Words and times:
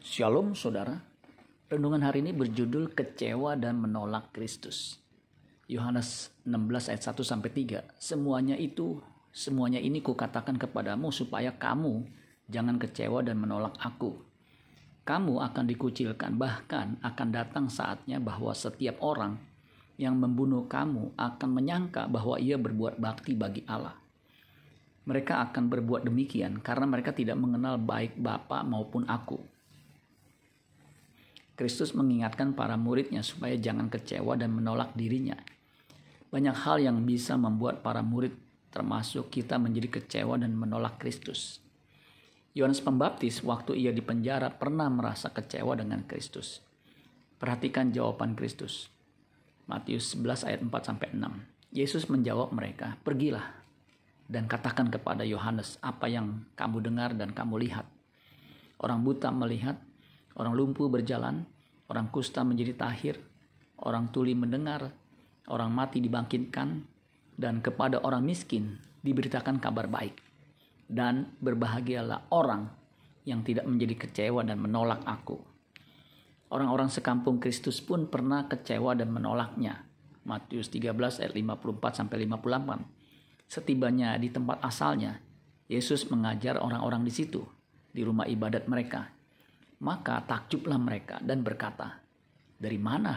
Shalom 0.00 0.56
saudara. 0.56 0.96
Renungan 1.68 2.00
hari 2.00 2.24
ini 2.24 2.32
berjudul 2.32 2.96
kecewa 2.96 3.52
dan 3.52 3.84
menolak 3.84 4.32
Kristus. 4.32 4.96
Yohanes 5.68 6.32
16 6.48 6.88
ayat 6.88 7.04
1 7.04 7.20
sampai 7.20 7.52
3. 7.52 7.84
Semuanya 8.00 8.56
itu, 8.56 8.96
semuanya 9.28 9.76
ini 9.76 10.00
kukatakan 10.00 10.56
kepadamu 10.56 11.12
supaya 11.12 11.52
kamu 11.52 12.08
jangan 12.48 12.80
kecewa 12.80 13.20
dan 13.20 13.44
menolak 13.44 13.76
aku. 13.76 14.16
Kamu 15.04 15.36
akan 15.36 15.68
dikucilkan, 15.68 16.32
bahkan 16.40 16.96
akan 17.04 17.28
datang 17.28 17.68
saatnya 17.68 18.24
bahwa 18.24 18.56
setiap 18.56 19.04
orang 19.04 19.36
yang 20.00 20.16
membunuh 20.16 20.64
kamu 20.64 21.12
akan 21.12 21.50
menyangka 21.52 22.08
bahwa 22.08 22.40
ia 22.40 22.56
berbuat 22.56 22.96
bakti 22.96 23.36
bagi 23.36 23.68
Allah. 23.68 24.00
Mereka 25.04 25.52
akan 25.52 25.68
berbuat 25.68 26.08
demikian 26.08 26.64
karena 26.64 26.88
mereka 26.88 27.12
tidak 27.12 27.36
mengenal 27.36 27.76
baik 27.76 28.16
Bapa 28.16 28.64
maupun 28.64 29.04
aku. 29.04 29.59
Kristus 31.60 31.92
mengingatkan 31.92 32.56
para 32.56 32.80
muridnya 32.80 33.20
supaya 33.20 33.52
jangan 33.52 33.92
kecewa 33.92 34.32
dan 34.32 34.56
menolak 34.56 34.96
dirinya. 34.96 35.36
Banyak 36.32 36.56
hal 36.56 36.80
yang 36.80 37.04
bisa 37.04 37.36
membuat 37.36 37.84
para 37.84 38.00
murid 38.00 38.32
termasuk 38.72 39.28
kita 39.28 39.60
menjadi 39.60 40.00
kecewa 40.00 40.40
dan 40.40 40.56
menolak 40.56 40.96
Kristus. 40.96 41.60
Yohanes 42.56 42.80
Pembaptis 42.80 43.44
waktu 43.44 43.76
ia 43.76 43.92
di 43.92 44.00
penjara 44.00 44.48
pernah 44.48 44.88
merasa 44.88 45.36
kecewa 45.36 45.76
dengan 45.76 46.00
Kristus. 46.08 46.64
Perhatikan 47.36 47.92
jawaban 47.92 48.32
Kristus. 48.32 48.88
Matius 49.68 50.16
11 50.16 50.48
ayat 50.48 50.60
4 50.64 50.72
sampai 50.80 51.12
6. 51.12 51.76
Yesus 51.76 52.08
menjawab 52.08 52.56
mereka, 52.56 52.96
"Pergilah 53.04 53.44
dan 54.32 54.48
katakan 54.48 54.88
kepada 54.88 55.28
Yohanes 55.28 55.76
apa 55.84 56.08
yang 56.08 56.48
kamu 56.56 56.80
dengar 56.80 57.12
dan 57.12 57.36
kamu 57.36 57.68
lihat." 57.68 57.84
Orang 58.80 59.04
buta 59.04 59.28
melihat, 59.28 59.76
Orang 60.40 60.54
lumpuh 60.54 60.86
berjalan, 60.86 61.44
orang 61.90 62.06
kusta 62.14 62.46
menjadi 62.46 62.78
tahir, 62.78 63.18
orang 63.82 64.14
tuli 64.14 64.38
mendengar, 64.38 64.94
orang 65.50 65.74
mati 65.74 65.98
dibangkitkan, 65.98 66.86
dan 67.34 67.58
kepada 67.58 67.98
orang 68.06 68.22
miskin 68.22 68.78
diberitakan 69.02 69.58
kabar 69.58 69.90
baik. 69.90 70.14
Dan 70.86 71.34
berbahagialah 71.42 72.30
orang 72.30 72.70
yang 73.26 73.42
tidak 73.42 73.66
menjadi 73.66 74.06
kecewa 74.06 74.46
dan 74.46 74.62
menolak 74.62 75.02
aku. 75.06 75.38
Orang-orang 76.50 76.90
sekampung 76.90 77.38
Kristus 77.38 77.78
pun 77.78 78.10
pernah 78.10 78.50
kecewa 78.50 78.98
dan 78.98 79.14
menolaknya. 79.14 79.86
Matius 80.26 80.66
13 80.70 81.22
ayat 81.22 81.34
54 81.34 81.94
sampai 81.94 82.26
58. 82.26 83.46
Setibanya 83.46 84.18
di 84.18 84.34
tempat 84.34 84.58
asalnya, 84.62 85.18
Yesus 85.70 86.10
mengajar 86.10 86.58
orang-orang 86.58 87.06
di 87.06 87.12
situ, 87.14 87.46
di 87.94 88.02
rumah 88.02 88.26
ibadat 88.26 88.66
mereka. 88.66 89.19
Maka 89.80 90.20
takjublah 90.28 90.76
mereka 90.76 91.16
dan 91.24 91.40
berkata, 91.40 92.04
dari 92.60 92.76
mana 92.76 93.16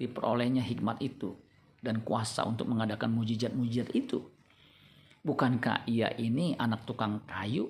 diperolehnya 0.00 0.64
hikmat 0.64 1.04
itu 1.04 1.36
dan 1.84 2.00
kuasa 2.00 2.48
untuk 2.48 2.64
mengadakan 2.64 3.12
mujizat-mujizat 3.12 3.92
itu? 3.92 4.24
Bukankah 5.20 5.84
ia 5.84 6.08
ini 6.16 6.56
anak 6.56 6.88
tukang 6.88 7.20
kayu? 7.28 7.68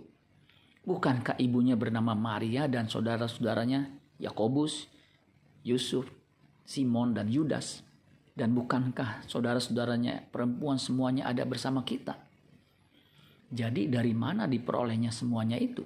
Bukankah 0.86 1.34
ibunya 1.42 1.74
bernama 1.74 2.14
Maria 2.14 2.70
dan 2.70 2.86
saudara-saudaranya 2.86 3.90
Yakobus, 4.22 4.86
Yusuf, 5.66 6.06
Simon, 6.62 7.18
dan 7.18 7.26
Yudas? 7.26 7.82
Dan 8.38 8.54
bukankah 8.54 9.26
saudara-saudaranya 9.26 10.30
perempuan 10.30 10.78
semuanya 10.78 11.26
ada 11.26 11.42
bersama 11.42 11.82
kita? 11.82 12.14
Jadi 13.50 13.90
dari 13.90 14.14
mana 14.14 14.46
diperolehnya 14.46 15.10
semuanya 15.10 15.58
itu? 15.58 15.82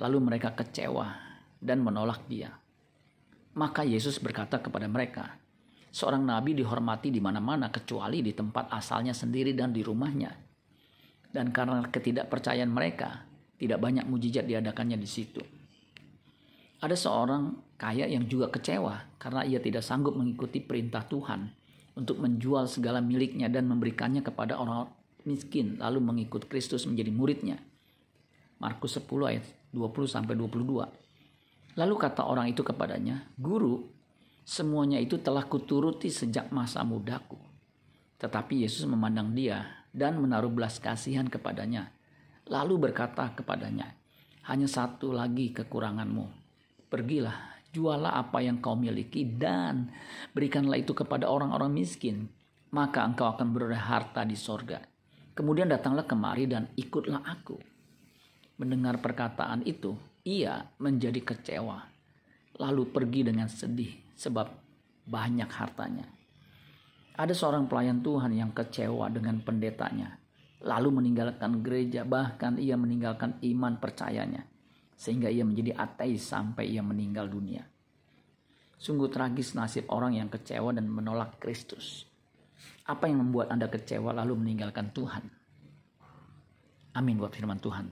Lalu 0.00 0.32
mereka 0.32 0.56
kecewa 0.56 1.31
dan 1.62 1.78
menolak 1.86 2.26
dia. 2.26 2.50
Maka 3.54 3.86
Yesus 3.86 4.18
berkata 4.18 4.58
kepada 4.58 4.90
mereka, 4.90 5.38
seorang 5.94 6.26
nabi 6.26 6.58
dihormati 6.58 7.14
di 7.14 7.22
mana-mana 7.22 7.70
kecuali 7.70 8.18
di 8.18 8.34
tempat 8.34 8.74
asalnya 8.74 9.14
sendiri 9.14 9.54
dan 9.54 9.70
di 9.70 9.86
rumahnya. 9.86 10.34
Dan 11.32 11.54
karena 11.54 11.86
ketidakpercayaan 11.86 12.68
mereka, 12.68 13.24
tidak 13.56 13.78
banyak 13.78 14.04
mujizat 14.10 14.44
diadakannya 14.44 14.98
di 14.98 15.08
situ. 15.08 15.40
Ada 16.82 16.98
seorang 16.98 17.78
kaya 17.78 18.10
yang 18.10 18.26
juga 18.26 18.50
kecewa 18.50 19.14
karena 19.22 19.46
ia 19.46 19.62
tidak 19.62 19.86
sanggup 19.86 20.18
mengikuti 20.18 20.58
perintah 20.58 21.06
Tuhan 21.06 21.46
untuk 21.94 22.18
menjual 22.18 22.66
segala 22.66 22.98
miliknya 22.98 23.46
dan 23.46 23.70
memberikannya 23.70 24.24
kepada 24.26 24.58
orang 24.58 24.90
miskin 25.22 25.78
lalu 25.78 26.02
mengikut 26.02 26.50
Kristus 26.50 26.88
menjadi 26.90 27.14
muridnya. 27.14 27.62
Markus 28.58 28.98
10 28.98 29.06
ayat 29.30 29.46
20 29.70 30.10
sampai 30.10 30.34
22. 30.34 31.01
Lalu 31.72 31.94
kata 31.96 32.28
orang 32.28 32.52
itu 32.52 32.60
kepadanya, 32.60 33.24
Guru, 33.40 33.88
semuanya 34.44 35.00
itu 35.00 35.16
telah 35.16 35.48
kuturuti 35.48 36.12
sejak 36.12 36.52
masa 36.52 36.84
mudaku. 36.84 37.40
Tetapi 38.20 38.62
Yesus 38.62 38.84
memandang 38.84 39.32
dia 39.32 39.64
dan 39.92 40.20
menaruh 40.20 40.52
belas 40.52 40.76
kasihan 40.76 41.24
kepadanya. 41.26 41.92
Lalu 42.48 42.90
berkata 42.90 43.32
kepadanya, 43.32 43.96
hanya 44.46 44.68
satu 44.68 45.16
lagi 45.16 45.54
kekuranganmu. 45.54 46.26
Pergilah, 46.92 47.56
jualah 47.72 48.20
apa 48.20 48.44
yang 48.44 48.60
kau 48.60 48.76
miliki 48.76 49.24
dan 49.24 49.88
berikanlah 50.36 50.76
itu 50.76 50.92
kepada 50.92 51.30
orang-orang 51.30 51.72
miskin. 51.72 52.28
Maka 52.72 53.04
engkau 53.04 53.28
akan 53.32 53.52
beroleh 53.52 53.80
harta 53.80 54.24
di 54.24 54.36
sorga. 54.36 54.80
Kemudian 55.32 55.68
datanglah 55.68 56.04
kemari 56.04 56.44
dan 56.44 56.68
ikutlah 56.76 57.24
aku. 57.24 57.56
Mendengar 58.60 59.00
perkataan 59.00 59.64
itu, 59.64 59.96
ia 60.22 60.70
menjadi 60.78 61.18
kecewa, 61.18 61.82
lalu 62.62 62.82
pergi 62.94 63.26
dengan 63.26 63.50
sedih 63.50 63.90
sebab 64.14 64.46
banyak 65.02 65.50
hartanya. 65.50 66.06
Ada 67.18 67.34
seorang 67.34 67.66
pelayan 67.66 68.00
Tuhan 68.00 68.32
yang 68.32 68.54
kecewa 68.54 69.10
dengan 69.10 69.42
pendetanya, 69.42 70.16
lalu 70.62 71.02
meninggalkan 71.02 71.60
gereja, 71.60 72.06
bahkan 72.06 72.56
ia 72.56 72.78
meninggalkan 72.78 73.36
iman 73.42 73.82
percayanya, 73.82 74.46
sehingga 74.94 75.26
ia 75.26 75.42
menjadi 75.42 75.74
ateis 75.76 76.22
sampai 76.22 76.70
ia 76.70 76.80
meninggal 76.80 77.26
dunia. 77.26 77.66
Sungguh 78.78 79.10
tragis 79.10 79.54
nasib 79.58 79.86
orang 79.90 80.18
yang 80.18 80.30
kecewa 80.30 80.74
dan 80.74 80.86
menolak 80.86 81.38
Kristus. 81.38 82.06
Apa 82.86 83.06
yang 83.06 83.22
membuat 83.22 83.50
Anda 83.54 83.70
kecewa 83.70 84.10
lalu 84.10 84.38
meninggalkan 84.38 84.90
Tuhan? 84.90 85.22
Amin 86.94 87.18
buat 87.18 87.30
firman 87.30 87.62
Tuhan. 87.62 87.86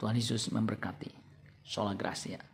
Tuhan 0.00 0.16
Yesus 0.16 0.48
memberkati. 0.48 1.21
Sola 1.62 1.94
Gracia. 1.94 2.51